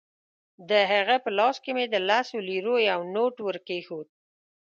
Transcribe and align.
د 0.69 0.71
هغه 0.91 1.15
په 1.23 1.29
لاس 1.39 1.55
کې 1.63 1.71
مې 1.75 1.85
د 1.89 1.95
لسو 2.09 2.37
لیرو 2.49 2.75
یو 2.89 2.99
نوټ 3.15 3.35
ورکېښود. 3.45 4.07